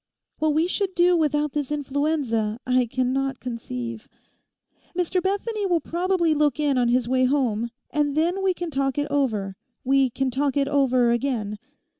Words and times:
What 0.39 0.55
we 0.55 0.65
should 0.65 0.95
do 0.95 1.15
without 1.15 1.51
this 1.51 1.71
influenza, 1.71 2.59
I 2.65 2.87
cannot 2.87 3.39
conceive. 3.39 4.07
Mr 4.97 5.21
Bethany 5.21 5.67
will 5.67 5.79
probably 5.79 6.33
look 6.33 6.59
in 6.59 6.75
on 6.75 6.87
his 6.87 7.07
way 7.07 7.25
home; 7.25 7.69
and 7.91 8.17
then 8.17 8.41
we 8.41 8.55
can 8.55 8.71
talk 8.71 8.97
it 8.97 9.05
over—we 9.11 10.09
can 10.09 10.31
talk 10.31 10.57
it 10.57 10.67
over 10.67 11.11
again. 11.11 11.59